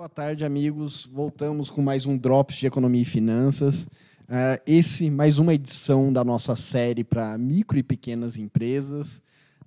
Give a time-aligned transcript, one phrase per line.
[0.00, 1.04] Boa tarde, amigos.
[1.12, 3.84] Voltamos com mais um Drops de Economia e Finanças.
[3.84, 9.22] Uh, esse, mais uma edição da nossa série para micro e pequenas empresas.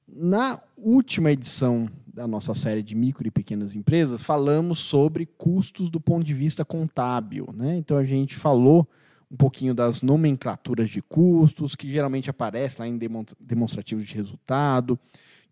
[0.07, 6.01] Na última edição da nossa série de micro e pequenas empresas, falamos sobre custos do
[6.01, 7.53] ponto de vista contábil.
[7.53, 7.77] Né?
[7.77, 8.89] Então, a gente falou
[9.31, 12.97] um pouquinho das nomenclaturas de custos, que geralmente aparece lá em
[13.39, 14.97] demonstrativos de resultado,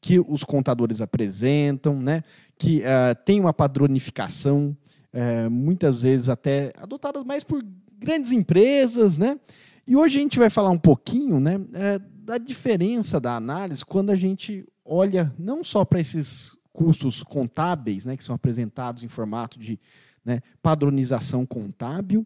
[0.02, 2.24] que os contadores apresentam, né?
[2.62, 4.78] que uh, tem uma padronificação,
[5.12, 7.66] uh, muitas vezes até adotada mais por
[7.98, 9.40] grandes empresas, né?
[9.88, 14.12] E hoje a gente vai falar um pouquinho, né, uh, da diferença da análise quando
[14.12, 19.58] a gente olha não só para esses custos contábeis, né, que são apresentados em formato
[19.58, 19.80] de
[20.24, 22.26] né, padronização contábil,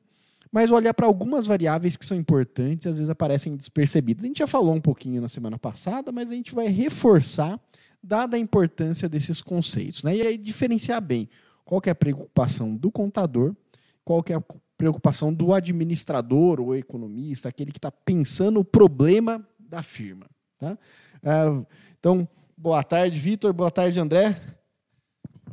[0.55, 4.23] mas olhar para algumas variáveis que são importantes, às vezes aparecem despercebidas.
[4.23, 7.59] A gente já falou um pouquinho na semana passada, mas a gente vai reforçar
[8.01, 10.01] dada a importância desses conceitos.
[10.01, 10.15] Né?
[10.15, 11.27] E aí diferenciar bem
[11.65, 13.53] qual é a preocupação do contador,
[14.05, 14.43] qual é a
[14.77, 20.25] preocupação do administrador ou economista, aquele que está pensando o problema da firma.
[20.57, 20.77] Tá?
[21.21, 21.67] Uh,
[21.99, 22.25] então,
[22.57, 24.41] boa tarde, Vitor, boa tarde, André.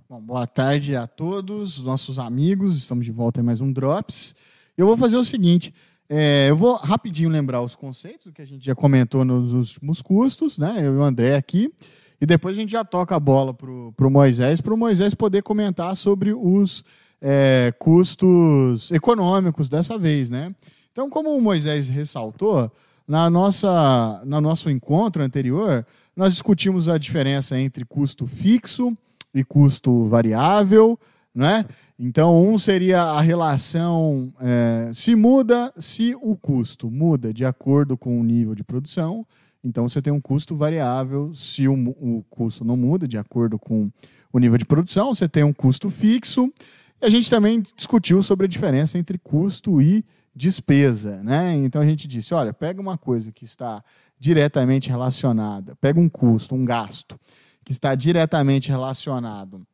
[0.08, 4.32] Bom, boa tarde a todos, nossos amigos, estamos de volta em mais um Drops.
[4.76, 5.72] Eu vou fazer o seguinte,
[6.08, 10.58] é, eu vou rapidinho lembrar os conceitos que a gente já comentou nos últimos custos,
[10.58, 10.76] né?
[10.78, 11.72] eu e o André aqui,
[12.20, 15.42] e depois a gente já toca a bola para o Moisés, para o Moisés poder
[15.42, 16.84] comentar sobre os
[17.20, 20.30] é, custos econômicos dessa vez.
[20.30, 20.54] Né?
[20.90, 22.70] Então, como o Moisés ressaltou,
[23.06, 25.86] na nossa, no nosso encontro anterior,
[26.16, 28.96] nós discutimos a diferença entre custo fixo
[29.34, 30.98] e custo variável,
[31.34, 31.64] né?
[31.98, 38.20] Então, um seria a relação é, se muda se o custo muda de acordo com
[38.20, 39.26] o nível de produção,
[39.64, 43.90] então, você tem um custo variável se o, o custo não muda de acordo com
[44.32, 46.52] o nível de produção, você tem um custo fixo.
[47.00, 51.22] E a gente também discutiu sobre a diferença entre custo e despesa.
[51.22, 51.54] Né?
[51.54, 53.84] Então, a gente disse: olha, pega uma coisa que está
[54.18, 57.18] diretamente relacionada, pega um custo, um gasto,
[57.64, 59.64] que está diretamente relacionado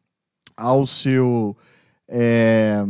[0.58, 1.56] ao seu.
[2.08, 2.84] É,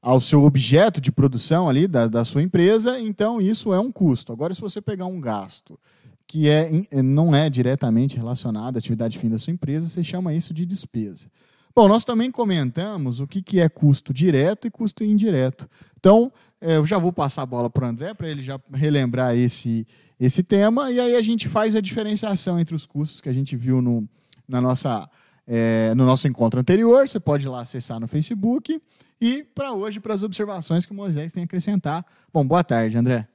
[0.00, 4.32] ao seu objeto de produção ali da, da sua empresa, então isso é um custo.
[4.32, 5.78] Agora, se você pegar um gasto
[6.26, 10.34] que é, é, não é diretamente relacionado à atividade fim da sua empresa, você chama
[10.34, 11.26] isso de despesa.
[11.74, 15.70] Bom, nós também comentamos o que, que é custo direto e custo indireto.
[15.98, 19.36] Então, é, eu já vou passar a bola para o André, para ele já relembrar
[19.36, 19.86] esse,
[20.18, 23.56] esse tema, e aí a gente faz a diferenciação entre os custos que a gente
[23.56, 24.08] viu no,
[24.48, 25.08] na nossa,
[25.46, 27.08] é, no nosso encontro anterior.
[27.08, 28.80] Você pode ir lá acessar no Facebook.
[29.20, 32.04] E para hoje, para as observações que o Moisés tem a acrescentar.
[32.32, 33.28] Bom, boa tarde, André.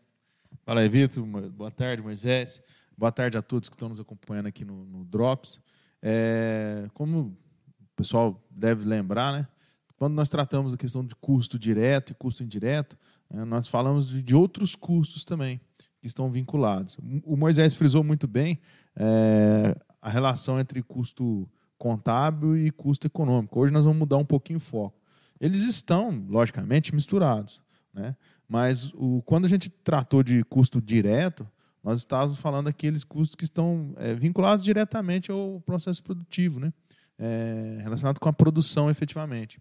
[0.66, 1.26] Fala aí, Vitor.
[1.26, 2.62] Boa tarde, Moisés.
[2.98, 5.60] Boa tarde a todos que estão nos acompanhando aqui no, no Drops.
[6.02, 9.48] É, como o pessoal deve lembrar, né,
[9.96, 12.98] quando nós tratamos a questão de custo direto e custo indireto,
[13.30, 15.60] é, nós falamos de, de, outros custos também
[16.00, 16.98] que estão vinculados.
[17.24, 18.60] O Moisés frisou muito bem
[18.96, 23.60] é, a relação entre custo contábil e custo econômico.
[23.60, 25.00] Hoje nós vamos mudar um pouquinho o foco.
[25.40, 27.62] Eles estão, logicamente, misturados.
[27.94, 28.16] Né?
[28.48, 31.48] Mas o, quando a gente tratou de custo direto,
[31.84, 36.74] nós estávamos falando daqueles custos que estão é, vinculados diretamente ao processo produtivo, né?
[37.20, 39.60] É, relacionado com a produção efetivamente.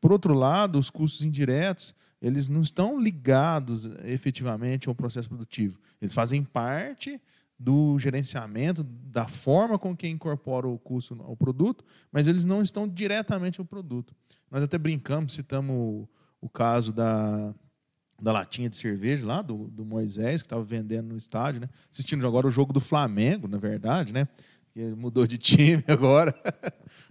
[0.00, 5.78] Por outro lado, os custos indiretos, eles não estão ligados efetivamente ao processo produtivo.
[6.00, 7.20] Eles fazem parte
[7.58, 12.86] do gerenciamento, da forma com que incorpora o custo ao produto, mas eles não estão
[12.86, 14.14] diretamente ao produto.
[14.50, 16.06] Nós até brincamos, citamos
[16.40, 17.54] o caso da,
[18.20, 21.68] da latinha de cerveja lá, do, do Moisés, que estava vendendo no estádio, né?
[21.90, 24.28] Assistindo agora o jogo do Flamengo, na verdade, né?
[24.72, 26.34] Que mudou de time agora.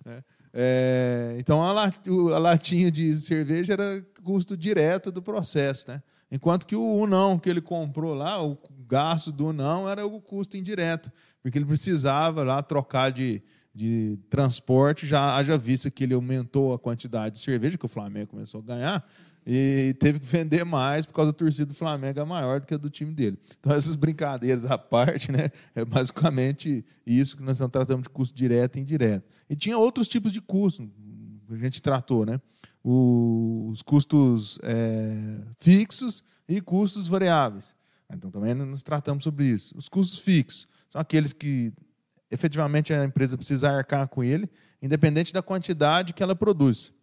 [0.05, 0.23] Né?
[0.53, 6.01] é, então a, a, latinha de cerveja era custo direto do processo, né?
[6.35, 10.57] Enquanto que o Unão que ele comprou lá, o gasto do Unão era o custo
[10.57, 11.09] indireto,
[11.41, 13.41] porque ele precisava lá trocar de,
[13.73, 18.31] de transporte, já haja visto que ele aumentou a quantidade de cerveja que o Flamengo
[18.31, 19.09] começou a ganhar,
[19.47, 22.73] e teve que vender mais por causa da torcida do Flamengo é maior do que
[22.73, 23.39] a do time dele.
[23.57, 28.35] Então, essas brincadeiras à parte, né, é basicamente isso que nós estamos tratando de custo
[28.35, 29.23] direto e indireto.
[29.49, 30.85] E tinha outros tipos de custo
[31.47, 32.41] que a gente tratou, né?
[32.87, 37.73] Os custos é, fixos e custos variáveis.
[38.13, 39.75] Então, também nós tratamos sobre isso.
[39.75, 41.73] Os custos fixos são aqueles que
[42.29, 44.47] efetivamente a empresa precisa arcar com ele,
[44.79, 46.93] independente da quantidade que ela produz.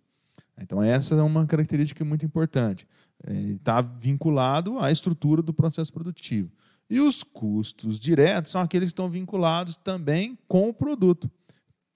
[0.56, 2.86] Então, essa é uma característica muito importante.
[3.26, 6.52] Está é, vinculado à estrutura do processo produtivo.
[6.88, 11.28] E os custos diretos são aqueles que estão vinculados também com o produto.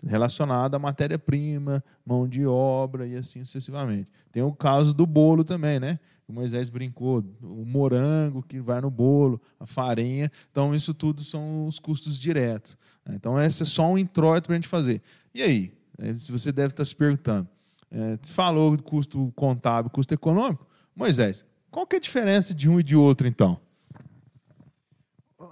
[0.07, 4.11] Relacionada à matéria-prima, mão de obra e assim sucessivamente.
[4.33, 5.99] Tem o caso do bolo também, né?
[6.29, 10.31] O Moisés brincou, o morango que vai no bolo, a farinha.
[10.51, 12.77] Então, isso tudo são os custos diretos.
[13.09, 15.01] Então, esse é só um introito para a gente fazer.
[15.33, 15.73] E aí?
[15.99, 17.49] É, você deve estar se perguntando.
[17.91, 20.67] É, falou de custo contábil, custo econômico.
[20.95, 23.61] Moisés, qual que é a diferença de um e de outro, então?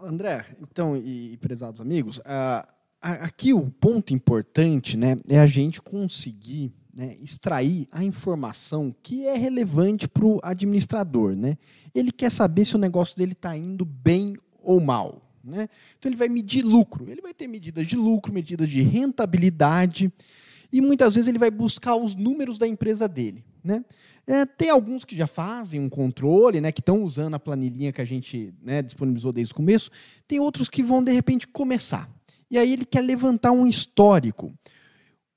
[0.03, 2.67] André, então, e, prezados amigos, uh,
[3.05, 9.37] aqui o ponto importante né, é a gente conseguir né, extrair a informação que é
[9.37, 11.37] relevante para o administrador.
[11.37, 11.59] Né?
[11.95, 15.21] Ele quer saber se o negócio dele está indo bem ou mal.
[15.43, 15.69] Né?
[15.99, 20.11] Então ele vai medir lucro, ele vai ter medidas de lucro, medidas de rentabilidade,
[20.73, 23.45] e muitas vezes ele vai buscar os números da empresa dele.
[23.63, 23.85] Né?
[24.27, 28.01] É, tem alguns que já fazem um controle, né, que estão usando a planilhinha que
[28.01, 29.91] a gente né, disponibilizou desde o começo.
[30.27, 32.11] Tem outros que vão, de repente, começar.
[32.51, 34.53] E aí ele quer levantar um histórico.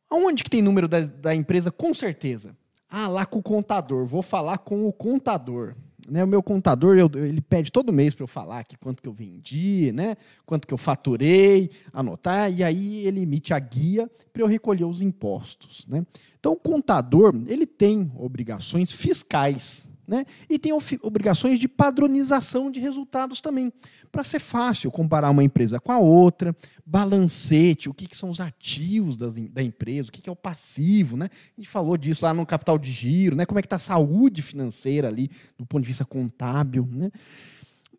[0.10, 1.72] Aonde que tem número da, da empresa?
[1.72, 2.56] Com certeza.
[2.90, 4.06] Ah, lá com o contador.
[4.06, 5.76] Vou falar com o contador.
[6.10, 9.10] Né, o meu contador, eu, ele pede todo mês para eu falar aqui quanto que
[9.10, 10.16] eu vendi, né,
[10.46, 15.02] quanto que eu faturei, anotar, e aí ele emite a guia para eu recolher os
[15.02, 15.86] impostos.
[15.86, 16.06] Né?
[16.40, 20.26] Então, o contador ele tem obrigações fiscais né?
[20.50, 20.72] e tem
[21.02, 23.72] obrigações de padronização de resultados também
[24.12, 26.56] para ser fácil comparar uma empresa com a outra,
[26.86, 30.36] balancete, o que, que são os ativos das, da empresa, o que, que é o
[30.36, 31.18] passivo.
[31.18, 31.30] Né?
[31.58, 33.46] A gente falou disso lá no capital de giro, né?
[33.46, 36.88] como é que está a saúde financeira ali, do ponto de vista contábil.
[36.90, 37.12] Né?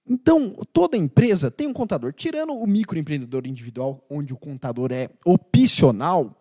[0.08, 2.14] Então, toda empresa tem um contador.
[2.14, 6.34] Tirando o microempreendedor individual, onde o contador é opcional,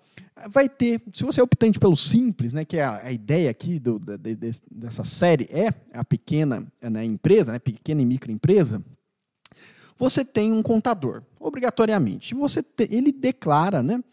[0.49, 3.79] vai ter, se você é optante pelo simples, né, que é a, a ideia aqui
[3.79, 8.83] do, de, de, dessa série é a pequena né, empresa, né, pequena e microempresa,
[9.97, 12.35] você tem um contador, obrigatoriamente.
[12.35, 14.03] Você te, ele declara né,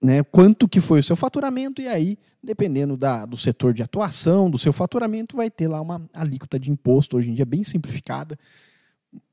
[0.00, 4.48] né, quanto que foi o seu faturamento, e aí, dependendo da, do setor de atuação,
[4.48, 8.38] do seu faturamento, vai ter lá uma alíquota de imposto, hoje em dia bem simplificada.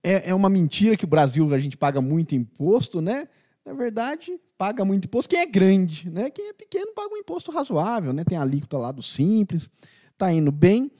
[0.03, 3.27] É, é uma mentira que o Brasil a gente paga muito imposto, né?
[3.71, 6.29] Na verdade, paga muito imposto quem é grande, né?
[6.29, 8.25] Quem é pequeno paga um imposto razoável, né?
[8.25, 9.69] Tem a alíquota lá do simples,
[10.11, 10.91] está indo bem.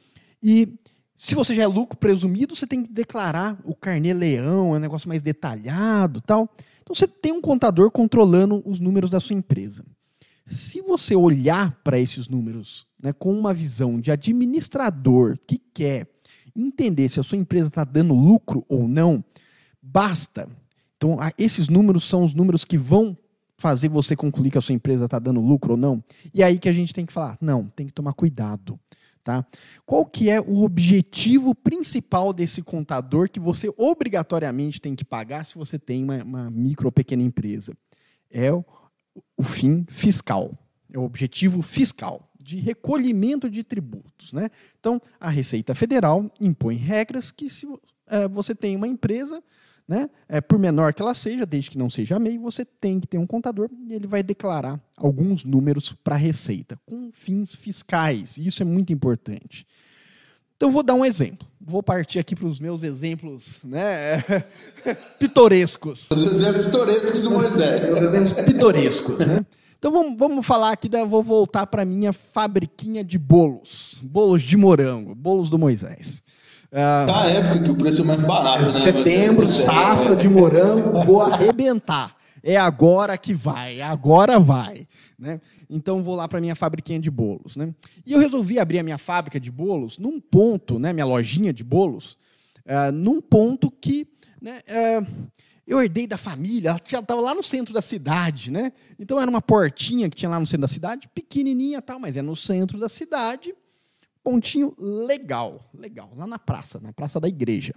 [0.41, 0.79] E
[1.17, 5.09] se você já é lucro presumido, você tem que declarar o carnê-leão, é um negócio
[5.09, 6.49] mais detalhado tal.
[6.81, 9.85] Então você tem um contador controlando os números da sua empresa.
[10.45, 16.07] Se você olhar para esses números né, com uma visão de administrador que quer
[16.55, 19.21] entender se a sua empresa está dando lucro ou não,
[19.81, 20.47] basta.
[21.01, 23.17] Então, esses números são os números que vão
[23.57, 26.03] fazer você concluir que a sua empresa está dando lucro ou não.
[26.31, 28.79] E é aí que a gente tem que falar, não, tem que tomar cuidado.
[29.23, 29.43] Tá?
[29.83, 35.55] Qual que é o objetivo principal desse contador que você obrigatoriamente tem que pagar se
[35.55, 37.75] você tem uma, uma micro ou pequena empresa?
[38.29, 38.63] É o,
[39.35, 40.55] o, fim fiscal,
[40.93, 44.33] é o objetivo fiscal de recolhimento de tributos.
[44.33, 44.51] Né?
[44.79, 47.67] Então, a Receita Federal impõe regras que se
[48.05, 49.43] é, você tem uma empresa,
[49.91, 50.09] né?
[50.29, 53.17] É, por menor que ela seja, desde que não seja MEI, você tem que ter
[53.17, 58.37] um contador e ele vai declarar alguns números para a Receita, com fins fiscais.
[58.37, 59.67] E isso é muito importante.
[60.55, 61.45] Então, vou dar um exemplo.
[61.59, 64.23] Vou partir aqui para os meus exemplos né,
[65.19, 66.07] pitorescos.
[66.09, 67.91] Os exemplos pitorescos do Moisés.
[67.91, 69.19] Os exemplos pitorescos.
[69.19, 69.45] Né?
[69.77, 73.99] Então, vamos, vamos falar aqui, da, vou voltar para a minha fabriquinha de bolos.
[74.01, 76.23] Bolos de morango, bolos do Moisés.
[76.73, 78.65] Ah, tá a época que o preço é mais barato, né?
[78.65, 82.15] Setembro, safra de morango, vou arrebentar.
[82.41, 84.87] É agora que vai, agora vai.
[85.19, 85.41] Né?
[85.69, 87.57] Então vou lá para minha fabriquinha de bolos.
[87.57, 87.73] Né?
[88.05, 91.63] E eu resolvi abrir a minha fábrica de bolos num ponto, né, minha lojinha de
[91.63, 92.17] bolos,
[92.65, 94.07] uh, num ponto que
[94.41, 95.31] né, uh,
[95.67, 98.49] eu herdei da família, ela estava lá no centro da cidade.
[98.49, 98.71] Né?
[98.97, 102.21] Então era uma portinha que tinha lá no centro da cidade, pequenininha tal, mas é
[102.21, 103.53] no centro da cidade
[104.23, 107.73] pontinho legal, legal, lá na praça, na praça da igreja.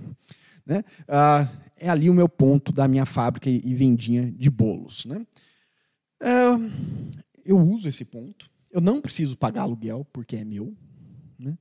[0.67, 0.85] Né?
[1.07, 5.05] Ah, é ali o meu ponto da minha fábrica e vendinha de bolos.
[5.05, 5.27] Né?
[6.21, 6.59] Ah,
[7.45, 10.75] eu uso esse ponto, eu não preciso pagar aluguel porque é meu.
[11.39, 11.57] Né?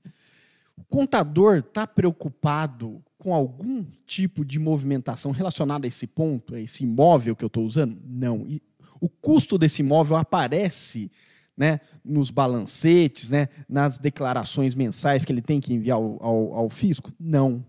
[0.77, 6.83] O contador está preocupado com algum tipo de movimentação relacionada a esse ponto, a esse
[6.83, 8.01] imóvel que eu estou usando?
[8.03, 8.45] Não.
[8.47, 8.61] E
[8.99, 11.11] o custo desse imóvel aparece
[11.57, 16.69] né, nos balancetes, né, nas declarações mensais que ele tem que enviar ao, ao, ao
[16.69, 17.11] fisco?
[17.19, 17.65] Não.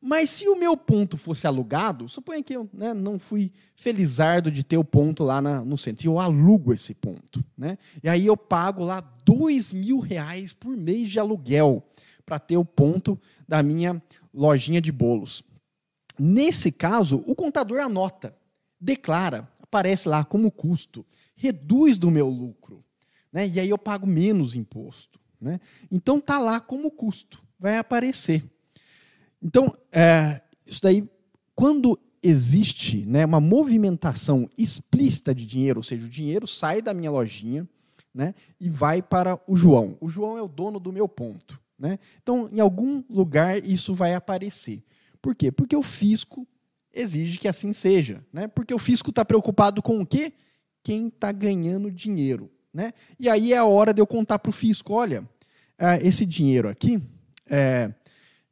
[0.00, 4.62] Mas se o meu ponto fosse alugado, suponha que eu né, não fui felizardo de
[4.62, 7.42] ter o ponto lá na, no centro, e eu alugo esse ponto.
[7.56, 7.78] Né?
[8.02, 11.82] E aí eu pago lá dois mil reais por mês de aluguel
[12.26, 15.42] para ter o ponto da minha lojinha de bolos.
[16.18, 18.36] Nesse caso, o contador anota,
[18.78, 21.04] declara, aparece lá como custo
[21.36, 22.84] reduz do meu lucro.
[23.34, 23.48] Né?
[23.48, 25.18] E aí eu pago menos imposto.
[25.40, 25.60] Né?
[25.90, 28.44] Então tá lá como custo, vai aparecer.
[29.42, 31.06] Então, é, isso daí,
[31.52, 37.10] quando existe né, uma movimentação explícita de dinheiro, ou seja, o dinheiro sai da minha
[37.10, 37.68] lojinha
[38.14, 39.98] né, e vai para o João.
[40.00, 41.60] O João é o dono do meu ponto.
[41.76, 41.98] Né?
[42.22, 44.82] Então, em algum lugar, isso vai aparecer.
[45.20, 45.50] Por quê?
[45.50, 46.46] Porque o fisco
[46.92, 48.24] exige que assim seja.
[48.32, 48.46] Né?
[48.46, 50.32] Porque o fisco está preocupado com o quê?
[50.82, 52.50] Quem está ganhando dinheiro.
[52.74, 52.92] Né?
[53.20, 55.24] E aí é a hora de eu contar para o fisco: olha,
[55.78, 57.00] ah, esse dinheiro aqui
[57.48, 57.94] é,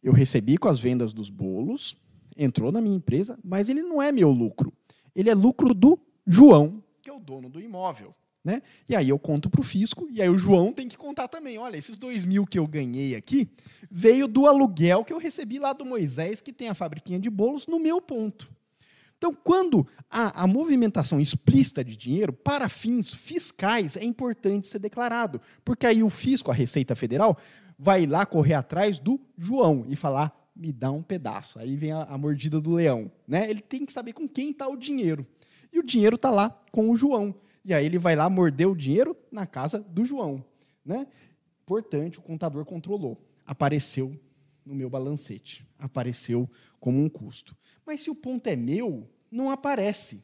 [0.01, 1.97] eu recebi com as vendas dos bolos,
[2.37, 4.73] entrou na minha empresa, mas ele não é meu lucro.
[5.15, 8.15] Ele é lucro do João, que é o dono do imóvel.
[8.45, 8.61] Né?
[8.89, 11.59] E aí eu conto para o fisco, e aí o João tem que contar também.
[11.59, 13.49] Olha, esses dois mil que eu ganhei aqui
[13.91, 17.67] veio do aluguel que eu recebi lá do Moisés, que tem a fabriquinha de bolos,
[17.67, 18.51] no meu ponto.
[19.23, 25.41] Então, quando há a movimentação explícita de dinheiro para fins fiscais, é importante ser declarado.
[25.65, 27.39] Porque aí o fisco, a Receita Federal,
[27.79, 31.57] vai lá correr atrás do João e falar: me dá um pedaço.
[31.61, 33.13] Aí vem a, a mordida do leão.
[33.25, 33.49] Né?
[33.49, 35.25] Ele tem que saber com quem está o dinheiro.
[35.73, 37.33] E o dinheiro está lá com o João.
[37.65, 40.45] E aí ele vai lá morder o dinheiro na casa do João.
[40.85, 41.07] Né?
[41.63, 43.25] Importante, o contador controlou.
[43.47, 44.19] Apareceu
[44.67, 45.65] no meu balancete.
[45.79, 46.51] Apareceu
[46.81, 47.57] como um custo.
[47.87, 50.23] Mas se o ponto é meu, não aparece.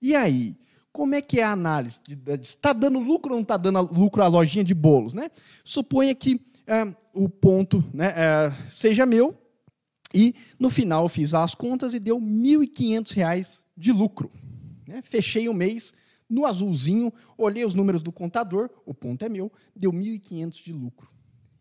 [0.00, 0.56] E aí?
[0.92, 2.00] Como é que é a análise?
[2.40, 5.12] Está dando lucro ou não está dando lucro a lojinha de bolos?
[5.12, 5.28] Né?
[5.64, 9.36] Suponha que é, o ponto né, é, seja meu
[10.14, 14.30] e no final eu fiz as contas e deu R$ 1.500 de lucro.
[14.86, 15.02] Né?
[15.02, 15.92] Fechei o mês
[16.30, 21.10] no azulzinho, olhei os números do contador, o ponto é meu, deu 1.500 de lucro.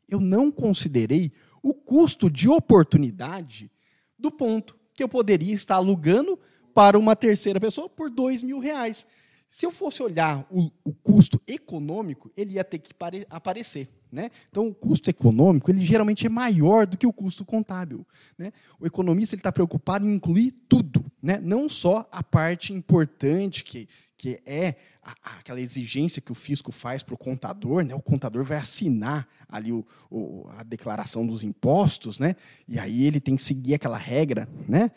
[0.08, 3.72] Eu não considerei o custo de oportunidade
[4.18, 6.40] do ponto que eu poderia estar alugando
[6.74, 9.06] para uma terceira pessoa por dois mil reais.
[9.54, 13.88] Se eu fosse olhar o, o custo econômico, ele ia ter que pare, aparecer.
[14.12, 14.32] Né?
[14.50, 18.04] Então, o custo econômico ele geralmente é maior do que o custo contábil.
[18.36, 18.52] Né?
[18.80, 21.40] O economista está preocupado em incluir tudo, né?
[21.40, 27.04] não só a parte importante que, que é a, aquela exigência que o fisco faz
[27.04, 27.94] para o contador, né?
[27.94, 32.36] o contador vai assinar ali o, o, a declaração dos impostos, né?
[32.68, 34.90] e aí ele tem que seguir aquela regra né?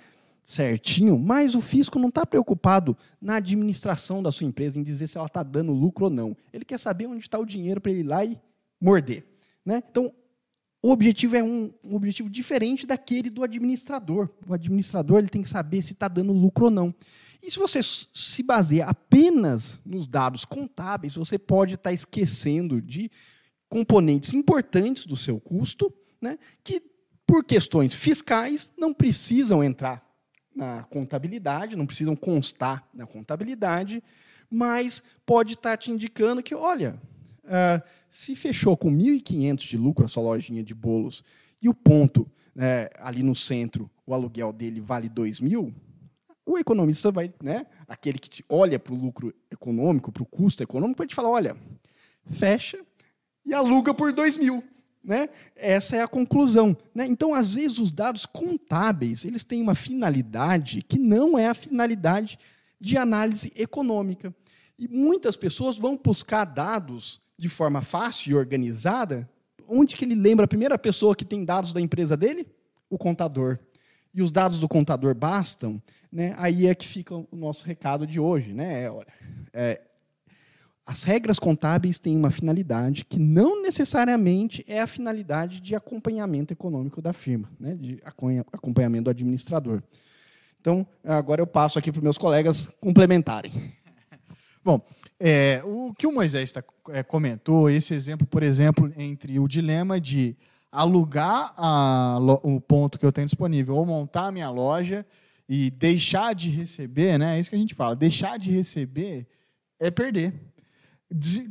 [0.46, 5.18] Certinho, mas o fisco não está preocupado na administração da sua empresa, em dizer se
[5.18, 6.36] ela está dando lucro ou não.
[6.52, 8.40] Ele quer saber onde está o dinheiro para ele ir lá e
[8.80, 9.26] morder.
[9.64, 9.82] Né?
[9.90, 10.14] Então,
[10.80, 14.30] o objetivo é um, um, objetivo diferente daquele do administrador.
[14.46, 16.94] O administrador ele tem que saber se está dando lucro ou não.
[17.42, 23.10] E se você se baseia apenas nos dados contábeis, você pode estar esquecendo de
[23.68, 26.80] componentes importantes do seu custo, né, que,
[27.26, 30.05] por questões fiscais, não precisam entrar
[30.56, 34.02] na contabilidade, não precisam constar na contabilidade,
[34.50, 36.98] mas pode estar te indicando que, olha,
[37.44, 41.22] uh, se fechou com 1.500 de lucro a sua lojinha de bolos
[41.60, 45.75] e o ponto né, ali no centro, o aluguel dele vale 2 mil,
[46.46, 50.98] o economista vai, né, aquele que olha para o lucro econômico, para o custo econômico,
[50.98, 51.56] vai te falar, olha,
[52.30, 52.80] fecha
[53.44, 54.64] e aluga por 2 mil.
[55.06, 55.28] Né?
[55.54, 56.76] Essa é a conclusão.
[56.92, 57.06] Né?
[57.06, 62.36] Então, às vezes, os dados contábeis eles têm uma finalidade que não é a finalidade
[62.80, 64.34] de análise econômica.
[64.76, 69.30] E muitas pessoas vão buscar dados de forma fácil e organizada.
[69.68, 72.44] Onde que ele lembra a primeira pessoa que tem dados da empresa dele?
[72.90, 73.60] O contador.
[74.12, 78.18] E os dados do contador bastam né, aí é que fica o nosso recado de
[78.18, 78.52] hoje.
[78.52, 78.84] Né?
[78.84, 78.92] É,
[79.52, 79.82] é,
[80.86, 87.02] as regras contábeis têm uma finalidade que não necessariamente é a finalidade de acompanhamento econômico
[87.02, 88.00] da firma, né, de
[88.52, 89.82] acompanhamento do administrador.
[90.60, 93.52] Então, agora eu passo aqui para os meus colegas complementarem.
[94.64, 94.80] Bom,
[95.18, 100.00] é, o que o Moisés tá, é, comentou, esse exemplo, por exemplo, entre o dilema
[100.00, 100.36] de
[100.70, 105.04] alugar a, o ponto que eu tenho disponível ou montar a minha loja
[105.48, 107.36] e deixar de receber, né?
[107.36, 107.96] É isso que a gente fala.
[107.96, 109.26] Deixar de receber
[109.80, 110.34] é perder.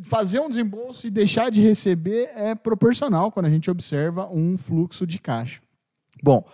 [0.03, 5.07] Fazer um desembolso e deixar de receber é proporcional quando a gente observa um fluxo
[5.07, 5.62] de caixa.
[6.21, 6.45] Bom,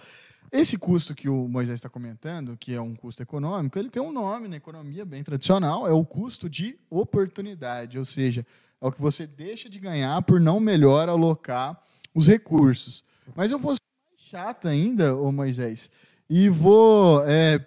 [0.51, 4.11] esse custo que o Moisés está comentando, que é um custo econômico, ele tem um
[4.11, 8.45] nome na economia bem tradicional, é o custo de oportunidade, ou seja,
[8.81, 11.81] é o que você deixa de ganhar por não melhor alocar
[12.13, 13.03] os recursos.
[13.33, 15.89] Mas eu vou ser mais chato ainda, ô Moisés,
[16.29, 17.65] e vou, é,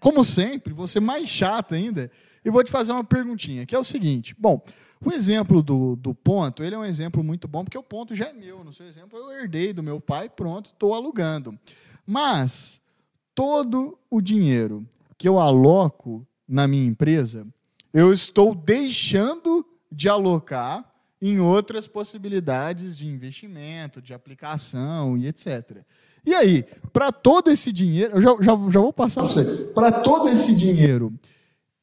[0.00, 2.10] como sempre, vou ser mais chato ainda
[2.44, 4.34] e vou te fazer uma perguntinha, que é o seguinte.
[4.38, 4.62] Bom,
[5.04, 8.26] o exemplo do, do ponto, ele é um exemplo muito bom, porque o ponto já
[8.28, 8.62] é meu.
[8.62, 11.58] No seu exemplo, eu herdei do meu pai, pronto, estou alugando.
[12.06, 12.80] Mas
[13.34, 14.86] todo o dinheiro
[15.16, 17.46] que eu aloco na minha empresa,
[17.92, 20.84] eu estou deixando de alocar
[21.20, 25.78] em outras possibilidades de investimento, de aplicação e etc.
[26.26, 29.92] E aí, para todo esse dinheiro, eu já, já, já vou passar para você, para
[29.92, 31.12] todo esse dinheiro,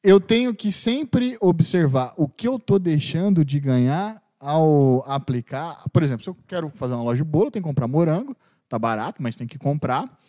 [0.03, 5.83] eu tenho que sempre observar o que eu estou deixando de ganhar ao aplicar.
[5.93, 8.35] Por exemplo, se eu quero fazer uma loja de bolo, eu tenho que comprar morango,
[8.67, 10.19] tá barato, mas tem que comprar.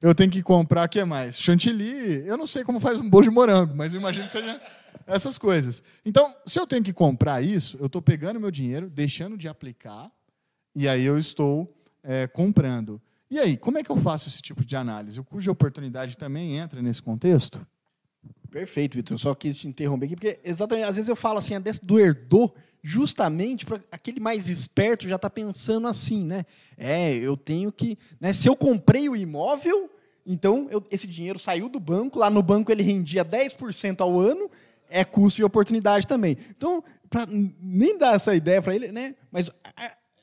[0.00, 1.38] Eu tenho que comprar, o que mais?
[1.38, 2.24] Chantilly.
[2.24, 4.58] Eu não sei como faz um bolo de morango, mas eu imagino que seja
[5.06, 5.82] essas coisas.
[6.04, 10.10] Então, se eu tenho que comprar isso, eu estou pegando meu dinheiro, deixando de aplicar,
[10.74, 13.02] e aí eu estou é, comprando.
[13.30, 15.20] E aí, como é que eu faço esse tipo de análise?
[15.20, 17.66] O de oportunidade também entra nesse contexto?
[18.50, 19.18] Perfeito, Vitor.
[19.18, 21.98] Só quis te interromper aqui, porque exatamente, às vezes eu falo assim, a desse do
[21.98, 26.44] herdou, justamente para aquele mais esperto já está pensando assim, né?
[26.76, 27.98] É, eu tenho que.
[28.20, 29.90] Né, se eu comprei o imóvel,
[30.24, 34.50] então eu, esse dinheiro saiu do banco, lá no banco ele rendia 10% ao ano,
[34.88, 36.36] é custo de oportunidade também.
[36.50, 39.14] Então, para nem dar essa ideia para ele, né?
[39.30, 39.50] Mas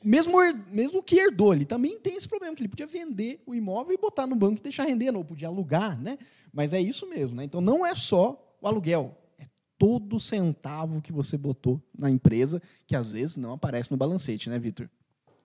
[0.06, 0.38] mesmo,
[0.70, 3.98] mesmo que herdou, ele também tem esse problema, que ele podia vender o imóvel e
[3.98, 6.16] botar no banco e deixar rendendo, ou podia alugar, né?
[6.52, 7.42] Mas é isso mesmo, né?
[7.42, 9.46] Então não é só o aluguel, é
[9.76, 14.60] todo centavo que você botou na empresa, que às vezes não aparece no balancete, né,
[14.60, 14.88] Vitor?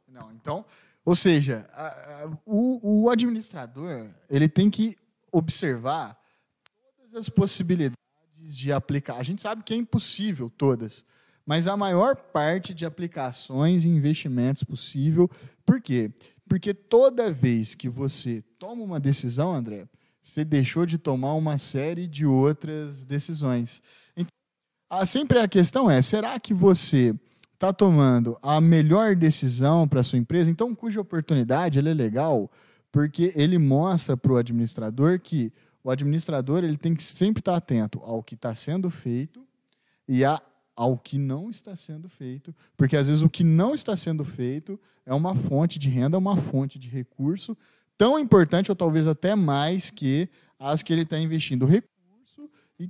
[0.08, 0.63] Não, então,
[1.03, 4.96] ou seja, a, a, o, o administrador ele tem que
[5.32, 6.22] observar
[6.98, 7.98] todas as possibilidades
[8.38, 9.15] de aplicar.
[9.15, 11.03] A gente sabe que é impossível todas,
[11.45, 15.29] mas a maior parte de aplicações e investimentos possível.
[15.65, 16.12] Por quê?
[16.48, 19.88] Porque toda vez que você toma uma decisão, André,
[20.24, 23.81] você deixou de tomar uma série de outras decisões.
[24.15, 27.15] Então, sempre a questão é: será que você
[27.53, 30.51] está tomando a melhor decisão para sua empresa?
[30.51, 32.51] Então, cuja oportunidade é legal,
[32.91, 35.51] porque ele mostra para o administrador que
[35.83, 39.43] o administrador ele tem que sempre estar atento ao que está sendo feito
[40.07, 40.39] e a
[40.81, 44.79] ao que não está sendo feito, porque às vezes o que não está sendo feito
[45.05, 47.55] é uma fonte de renda, uma fonte de recurso
[47.95, 52.89] tão importante ou talvez até mais que as que ele está investindo recurso e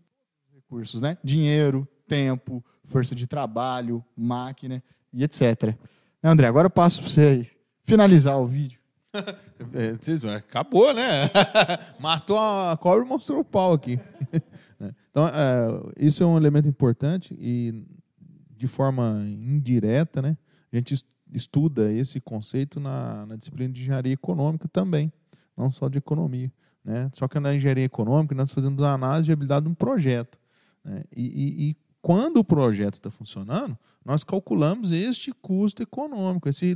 [0.56, 1.18] recursos, né?
[1.22, 5.76] Dinheiro, tempo, força de trabalho, máquina e etc.
[6.24, 7.52] André, agora eu passo para você aí,
[7.84, 8.80] finalizar o vídeo.
[9.76, 11.30] É, acabou, né?
[12.00, 14.00] Matou a cobra e mostrou o pau aqui.
[15.12, 17.86] Então, é, isso é um elemento importante e,
[18.58, 20.38] de forma indireta, né,
[20.72, 25.12] a gente estuda esse conceito na, na disciplina de engenharia econômica também,
[25.56, 26.52] não só de economia.
[26.84, 27.10] Né?
[27.14, 30.40] Só que na engenharia econômica nós fazemos a análise de habilidade de um projeto.
[30.84, 31.04] Né?
[31.16, 36.76] E, e, e, quando o projeto está funcionando, nós calculamos este custo econômico, esse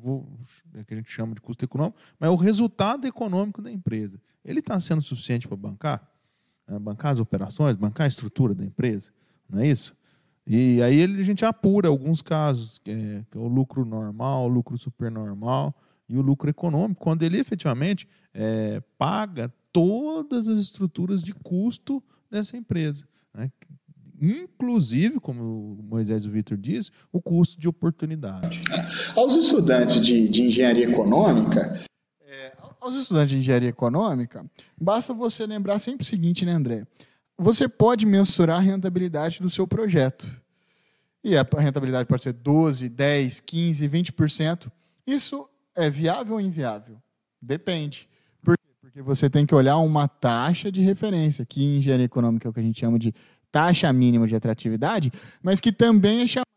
[0.00, 0.26] vou,
[0.74, 4.18] é que a gente chama de custo econômico, mas é o resultado econômico da empresa.
[4.42, 6.11] Ele está sendo suficiente para bancar?
[6.72, 9.10] Né, bancar as operações, bancar a estrutura da empresa,
[9.48, 9.94] não é isso?
[10.46, 14.48] E aí a gente apura alguns casos, que é, que é o lucro normal, o
[14.48, 15.74] lucro supernormal
[16.08, 22.56] e o lucro econômico, quando ele efetivamente é, paga todas as estruturas de custo dessa
[22.56, 23.04] empresa.
[23.34, 23.52] Né?
[24.20, 28.62] Inclusive, como o Moisés e o Vitor diz, o custo de oportunidade.
[29.14, 31.82] Aos estudantes de, de engenharia econômica,
[32.82, 34.44] aos estudantes de engenharia econômica,
[34.78, 36.84] basta você lembrar sempre o seguinte, né, André?
[37.38, 40.28] Você pode mensurar a rentabilidade do seu projeto.
[41.24, 44.72] E a rentabilidade pode ser 12, 10, 15, 20%.
[45.06, 47.00] Isso é viável ou inviável?
[47.40, 48.08] Depende.
[48.42, 48.70] Por quê?
[48.80, 52.52] Porque você tem que olhar uma taxa de referência, que em engenharia econômica é o
[52.52, 53.14] que a gente chama de
[53.52, 56.51] taxa mínima de atratividade, mas que também é chamada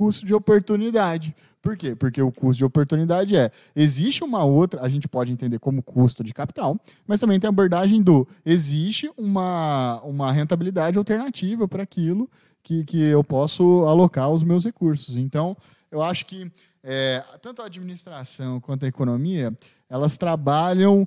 [0.00, 1.36] custo de oportunidade.
[1.60, 1.94] Por quê?
[1.94, 6.24] Porque o custo de oportunidade é, existe uma outra, a gente pode entender como custo
[6.24, 12.30] de capital, mas também tem a abordagem do, existe uma, uma rentabilidade alternativa para aquilo
[12.62, 15.18] que, que eu posso alocar os meus recursos.
[15.18, 15.54] Então,
[15.90, 16.50] eu acho que
[16.82, 19.52] é, tanto a administração quanto a economia,
[19.86, 21.06] elas trabalham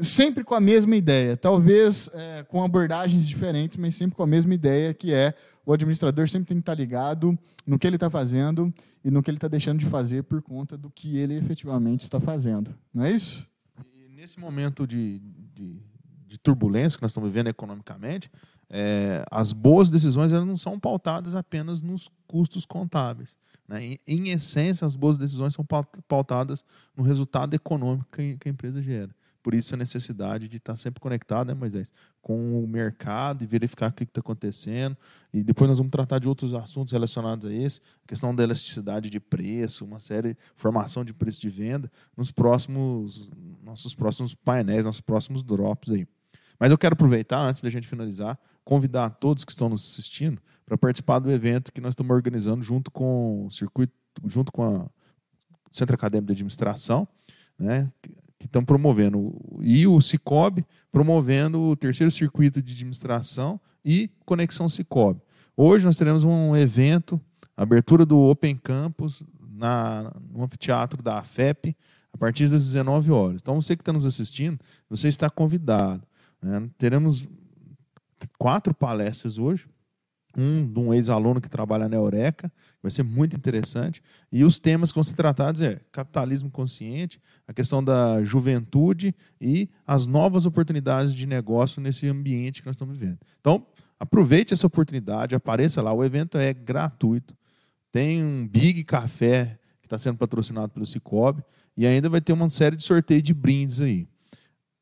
[0.00, 4.54] sempre com a mesma ideia, talvez é, com abordagens diferentes, mas sempre com a mesma
[4.54, 8.72] ideia, que é o administrador sempre tem que estar ligado no que ele está fazendo
[9.04, 12.18] e no que ele está deixando de fazer por conta do que ele efetivamente está
[12.20, 12.74] fazendo.
[12.92, 13.46] Não é isso?
[13.92, 15.20] E nesse momento de,
[15.54, 15.80] de,
[16.26, 18.30] de turbulência que nós estamos vivendo economicamente,
[18.68, 23.36] é, as boas decisões elas não são pautadas apenas nos custos contábeis.
[23.68, 23.84] Né?
[23.84, 25.64] Em, em, essência, as boas decisões são
[26.08, 26.64] pautadas
[26.96, 29.14] no resultado econômico que, que a empresa gera.
[29.42, 31.90] Por isso a necessidade de estar sempre conectado, né, Moisés?
[32.20, 34.96] Com o mercado e verificar o que está acontecendo.
[35.32, 39.10] E depois nós vamos tratar de outros assuntos relacionados a esse, a questão da elasticidade
[39.10, 43.30] de preço, uma série, formação de preço de venda, nos próximos,
[43.62, 46.06] nossos próximos painéis, nossos próximos drops aí.
[46.58, 50.78] Mas eu quero aproveitar, antes da gente finalizar, convidar todos que estão nos assistindo para
[50.78, 53.92] participar do evento que nós estamos organizando junto com o circuito,
[54.26, 54.86] junto com a
[55.72, 57.08] Centro Acadêmico de Administração,
[57.58, 57.90] né,
[58.42, 65.20] que estão promovendo, e o Cicobi promovendo o terceiro circuito de administração e Conexão Cicobi.
[65.56, 67.20] Hoje nós teremos um evento,
[67.56, 71.76] abertura do Open Campus na, no anfiteatro da AFEP,
[72.12, 73.40] a partir das 19 horas.
[73.40, 74.58] Então, você que está nos assistindo,
[74.90, 76.02] você está convidado.
[76.42, 76.68] Né?
[76.76, 77.24] Teremos
[78.36, 79.68] quatro palestras hoje.
[80.36, 82.50] Um de um ex-aluno que trabalha na Eureka,
[82.82, 84.02] vai ser muito interessante.
[84.30, 89.70] E os temas que vão ser tratados é capitalismo consciente, a questão da juventude e
[89.86, 93.18] as novas oportunidades de negócio nesse ambiente que nós estamos vivendo.
[93.40, 93.64] Então,
[93.98, 95.92] aproveite essa oportunidade, apareça lá.
[95.92, 97.36] O evento é gratuito.
[97.92, 101.42] Tem um Big Café que está sendo patrocinado pelo Cicobi.
[101.76, 104.06] E ainda vai ter uma série de sorteios de brindes aí.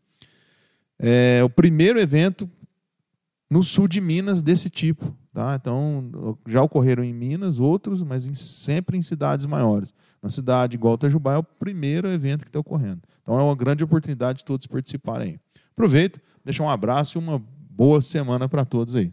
[0.99, 2.51] É o primeiro evento
[3.51, 5.15] no sul de Minas desse tipo.
[5.33, 5.55] Tá?
[5.55, 9.95] Então, já ocorreram em Minas outros, mas em, sempre em cidades maiores.
[10.23, 13.03] Na cidade igual Itajubá é o primeiro evento que está ocorrendo.
[13.23, 15.39] Então, é uma grande oportunidade de todos participarem.
[15.73, 19.13] Aproveito, deixar um abraço e uma boa semana para todos aí.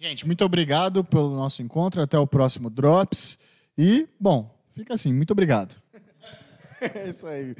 [0.00, 2.02] Gente, muito obrigado pelo nosso encontro.
[2.02, 3.38] Até o próximo Drops.
[3.78, 5.12] E, bom, fica assim.
[5.12, 5.79] Muito obrigado.
[6.80, 7.54] É isso aí.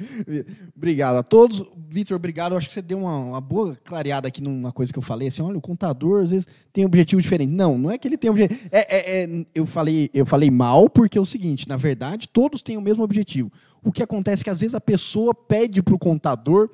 [0.75, 1.63] Obrigado a todos.
[1.89, 2.55] Vitor, obrigado.
[2.55, 5.27] acho que você deu uma, uma, boa clareada aqui numa coisa que eu falei.
[5.27, 7.51] Assim, olha, o contador às vezes tem objetivo diferente.
[7.51, 8.59] Não, não é que ele tem objetivo.
[8.71, 12.61] É, é, é, eu, falei, eu falei mal porque é o seguinte: na verdade, todos
[12.61, 13.51] têm o mesmo objetivo.
[13.83, 16.69] O que acontece é que às vezes a pessoa pede para o contador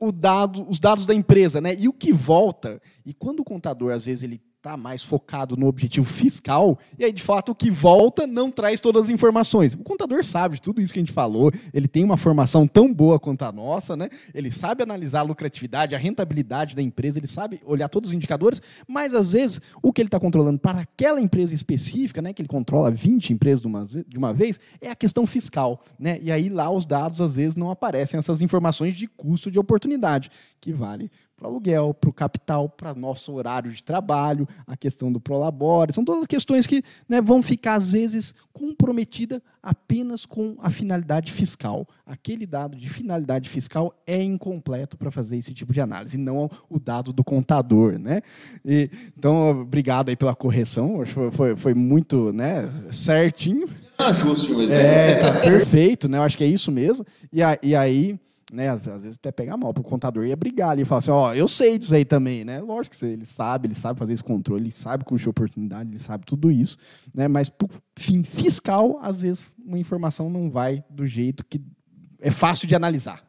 [0.00, 1.74] o dado, os dados da empresa, né?
[1.74, 5.66] E o que volta, e quando o contador às vezes ele está mais focado no
[5.66, 9.72] objetivo fiscal, e aí, de fato, o que volta não traz todas as informações.
[9.72, 12.92] O contador sabe de tudo isso que a gente falou, ele tem uma formação tão
[12.92, 14.10] boa quanto a nossa, né?
[14.34, 18.60] ele sabe analisar a lucratividade, a rentabilidade da empresa, ele sabe olhar todos os indicadores,
[18.86, 22.48] mas, às vezes, o que ele está controlando para aquela empresa específica, né, que ele
[22.48, 25.82] controla 20 empresas de uma, de uma vez, é a questão fiscal.
[25.98, 26.18] Né?
[26.20, 30.30] E aí, lá, os dados, às vezes, não aparecem essas informações de custo de oportunidade,
[30.60, 35.12] que vale para o aluguel, para o capital, para nosso horário de trabalho, a questão
[35.12, 35.92] do prolabore.
[35.92, 41.86] São todas questões que né, vão ficar, às vezes, comprometidas apenas com a finalidade fiscal.
[42.04, 46.50] Aquele dado de finalidade fiscal é incompleto para fazer esse tipo de análise, e não
[46.68, 47.98] o dado do contador.
[47.98, 48.20] Né?
[48.64, 53.68] E, então, obrigado aí pela correção, foi, foi muito né, certinho.
[53.96, 56.18] Ajuste, mas é, tá perfeito, né?
[56.18, 57.04] Eu acho que é isso mesmo.
[57.32, 58.18] E, a, e aí
[58.52, 61.10] né, às vezes até pegar mal, para o contador ia brigar ali e falar assim,
[61.10, 62.60] ó, eu sei disso aí também, né?
[62.60, 66.24] Lógico que ele sabe, ele sabe fazer esse controle, ele sabe curtir oportunidade, ele sabe
[66.24, 66.76] tudo isso,
[67.14, 67.28] né?
[67.28, 71.60] Mas por fim fiscal, às vezes uma informação não vai do jeito que
[72.20, 73.22] é fácil de analisar.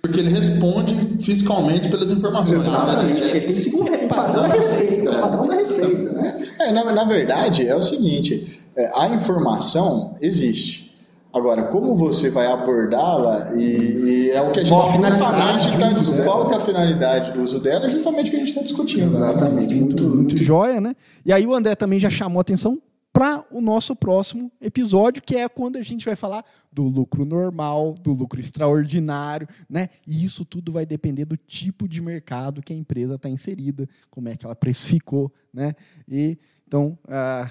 [0.00, 2.64] Porque ele responde fiscalmente pelas informações.
[2.64, 6.44] Exatamente, porque tem que seguir o padrão da receita, o padrão da receita, né?
[6.58, 10.91] É, na, na verdade, é o seguinte, é, a informação existe.
[11.32, 16.46] Agora, como você vai abordá-la e, e, é o que a gente justamente está qual
[16.46, 19.18] que é a finalidade do uso dela, é justamente o que a gente está discutindo.
[19.18, 19.30] Né?
[19.30, 20.94] Exatamente, muito, muito joia, né?
[21.24, 22.80] E aí o André também já chamou atenção
[23.12, 27.94] para o nosso próximo episódio, que é quando a gente vai falar do lucro normal,
[27.94, 29.88] do lucro extraordinário, né?
[30.06, 34.28] E isso tudo vai depender do tipo de mercado que a empresa está inserida, como
[34.28, 35.74] é que ela precificou, né?
[36.06, 37.50] E então, uh,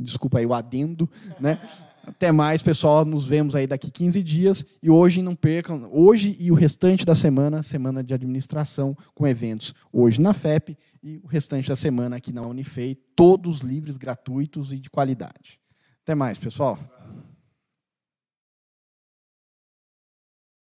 [0.00, 1.60] desculpa aí o adendo, né?
[2.06, 3.04] Até mais, pessoal.
[3.04, 4.64] Nos vemos aí daqui 15 dias.
[4.82, 9.74] E hoje não percam, hoje e o restante da semana, semana de administração, com eventos
[9.92, 14.78] hoje na FEP e o restante da semana aqui na Unifei, todos livres, gratuitos e
[14.78, 15.60] de qualidade.
[16.02, 16.78] Até mais, pessoal.